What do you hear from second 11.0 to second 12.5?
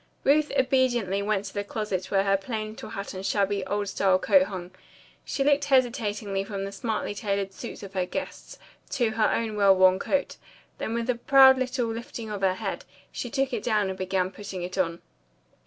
a proud little lifting of